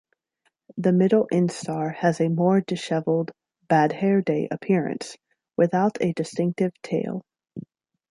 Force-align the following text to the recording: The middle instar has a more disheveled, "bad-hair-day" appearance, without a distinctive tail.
The 0.77 0.93
middle 0.93 1.27
instar 1.31 1.93
has 1.93 2.19
a 2.19 2.27
more 2.27 2.59
disheveled, 2.59 3.29
"bad-hair-day" 3.67 4.47
appearance, 4.49 5.15
without 5.55 5.99
a 6.01 6.11
distinctive 6.13 6.73
tail. 6.81 7.23